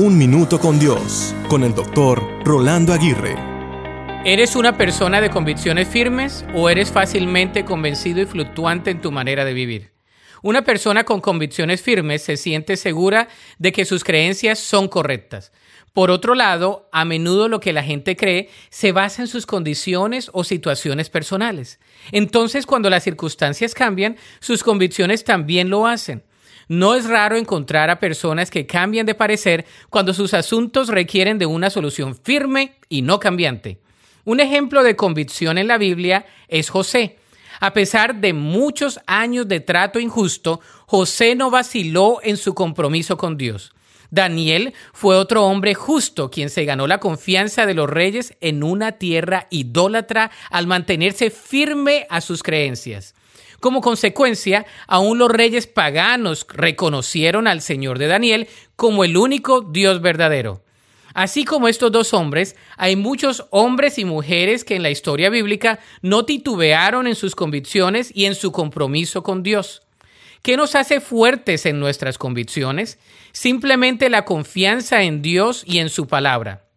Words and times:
Un 0.00 0.16
Minuto 0.16 0.60
con 0.60 0.78
Dios, 0.78 1.34
con 1.48 1.64
el 1.64 1.74
doctor 1.74 2.22
Rolando 2.44 2.92
Aguirre. 2.92 3.34
¿Eres 4.24 4.54
una 4.54 4.76
persona 4.78 5.20
de 5.20 5.28
convicciones 5.28 5.88
firmes 5.88 6.44
o 6.54 6.70
eres 6.70 6.92
fácilmente 6.92 7.64
convencido 7.64 8.20
y 8.20 8.26
fluctuante 8.26 8.92
en 8.92 9.00
tu 9.00 9.10
manera 9.10 9.44
de 9.44 9.54
vivir? 9.54 9.90
Una 10.40 10.62
persona 10.62 11.02
con 11.02 11.20
convicciones 11.20 11.82
firmes 11.82 12.22
se 12.22 12.36
siente 12.36 12.76
segura 12.76 13.26
de 13.58 13.72
que 13.72 13.84
sus 13.84 14.04
creencias 14.04 14.60
son 14.60 14.86
correctas. 14.86 15.50
Por 15.92 16.12
otro 16.12 16.36
lado, 16.36 16.88
a 16.92 17.04
menudo 17.04 17.48
lo 17.48 17.58
que 17.58 17.72
la 17.72 17.82
gente 17.82 18.14
cree 18.14 18.50
se 18.70 18.92
basa 18.92 19.22
en 19.22 19.26
sus 19.26 19.46
condiciones 19.46 20.30
o 20.32 20.44
situaciones 20.44 21.10
personales. 21.10 21.80
Entonces, 22.12 22.66
cuando 22.66 22.88
las 22.88 23.02
circunstancias 23.02 23.74
cambian, 23.74 24.16
sus 24.38 24.62
convicciones 24.62 25.24
también 25.24 25.70
lo 25.70 25.88
hacen. 25.88 26.22
No 26.68 26.94
es 26.94 27.06
raro 27.06 27.36
encontrar 27.36 27.88
a 27.88 27.98
personas 27.98 28.50
que 28.50 28.66
cambian 28.66 29.06
de 29.06 29.14
parecer 29.14 29.64
cuando 29.88 30.12
sus 30.12 30.34
asuntos 30.34 30.88
requieren 30.88 31.38
de 31.38 31.46
una 31.46 31.70
solución 31.70 32.14
firme 32.14 32.76
y 32.90 33.00
no 33.02 33.18
cambiante. 33.18 33.80
Un 34.24 34.40
ejemplo 34.40 34.82
de 34.82 34.94
convicción 34.94 35.56
en 35.56 35.66
la 35.66 35.78
Biblia 35.78 36.26
es 36.48 36.68
José. 36.68 37.16
A 37.60 37.72
pesar 37.72 38.20
de 38.20 38.34
muchos 38.34 39.00
años 39.06 39.48
de 39.48 39.60
trato 39.60 39.98
injusto, 39.98 40.60
José 40.86 41.34
no 41.34 41.50
vaciló 41.50 42.18
en 42.22 42.36
su 42.36 42.54
compromiso 42.54 43.16
con 43.16 43.38
Dios. 43.38 43.72
Daniel 44.10 44.74
fue 44.92 45.16
otro 45.16 45.44
hombre 45.44 45.74
justo 45.74 46.30
quien 46.30 46.50
se 46.50 46.64
ganó 46.64 46.86
la 46.86 47.00
confianza 47.00 47.66
de 47.66 47.74
los 47.74 47.88
reyes 47.88 48.34
en 48.40 48.62
una 48.62 48.92
tierra 48.92 49.46
idólatra 49.50 50.30
al 50.50 50.66
mantenerse 50.66 51.30
firme 51.30 52.06
a 52.10 52.20
sus 52.20 52.42
creencias. 52.42 53.14
Como 53.60 53.80
consecuencia, 53.80 54.66
aún 54.86 55.18
los 55.18 55.30
reyes 55.30 55.66
paganos 55.66 56.46
reconocieron 56.48 57.46
al 57.46 57.60
Señor 57.60 57.98
de 57.98 58.06
Daniel 58.06 58.48
como 58.76 59.04
el 59.04 59.16
único 59.16 59.60
Dios 59.60 60.00
verdadero. 60.00 60.62
Así 61.14 61.44
como 61.44 61.66
estos 61.66 61.90
dos 61.90 62.14
hombres, 62.14 62.54
hay 62.76 62.94
muchos 62.94 63.46
hombres 63.50 63.98
y 63.98 64.04
mujeres 64.04 64.64
que 64.64 64.76
en 64.76 64.84
la 64.84 64.90
historia 64.90 65.30
bíblica 65.30 65.80
no 66.02 66.24
titubearon 66.24 67.06
en 67.06 67.16
sus 67.16 67.34
convicciones 67.34 68.12
y 68.14 68.26
en 68.26 68.34
su 68.34 68.52
compromiso 68.52 69.22
con 69.22 69.42
Dios. 69.42 69.82
¿Qué 70.42 70.56
nos 70.56 70.76
hace 70.76 71.00
fuertes 71.00 71.66
en 71.66 71.80
nuestras 71.80 72.18
convicciones? 72.18 72.98
Simplemente 73.32 74.10
la 74.10 74.24
confianza 74.24 75.02
en 75.02 75.20
Dios 75.20 75.64
y 75.66 75.78
en 75.78 75.88
su 75.88 76.06
palabra. 76.06 76.67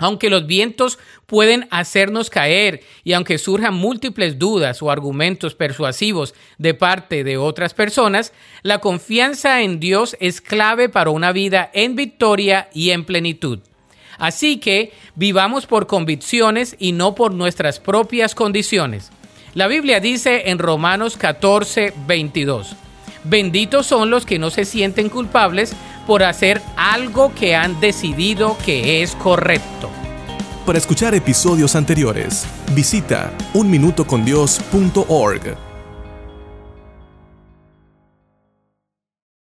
Aunque 0.00 0.30
los 0.30 0.46
vientos 0.46 0.98
pueden 1.26 1.68
hacernos 1.70 2.30
caer 2.30 2.82
y 3.04 3.12
aunque 3.12 3.36
surjan 3.36 3.74
múltiples 3.74 4.38
dudas 4.38 4.82
o 4.82 4.90
argumentos 4.90 5.54
persuasivos 5.54 6.34
de 6.56 6.72
parte 6.72 7.22
de 7.22 7.36
otras 7.36 7.74
personas, 7.74 8.32
la 8.62 8.78
confianza 8.78 9.60
en 9.60 9.78
Dios 9.78 10.16
es 10.18 10.40
clave 10.40 10.88
para 10.88 11.10
una 11.10 11.32
vida 11.32 11.70
en 11.74 11.96
victoria 11.96 12.70
y 12.72 12.90
en 12.90 13.04
plenitud. 13.04 13.60
Así 14.18 14.56
que 14.56 14.92
vivamos 15.16 15.66
por 15.66 15.86
convicciones 15.86 16.76
y 16.78 16.92
no 16.92 17.14
por 17.14 17.34
nuestras 17.34 17.78
propias 17.78 18.34
condiciones. 18.34 19.10
La 19.52 19.66
Biblia 19.66 20.00
dice 20.00 20.50
en 20.50 20.58
Romanos 20.58 21.18
14, 21.18 21.92
22, 22.06 22.74
benditos 23.24 23.86
son 23.86 24.08
los 24.08 24.24
que 24.24 24.38
no 24.38 24.48
se 24.48 24.64
sienten 24.64 25.10
culpables 25.10 25.74
por 26.10 26.24
hacer 26.24 26.60
algo 26.76 27.32
que 27.36 27.54
han 27.54 27.78
decidido 27.78 28.58
que 28.64 29.00
es 29.00 29.14
correcto. 29.14 29.88
Para 30.66 30.76
escuchar 30.76 31.14
episodios 31.14 31.76
anteriores, 31.76 32.44
visita 32.74 33.32
unminutocondios.org. 33.54 35.69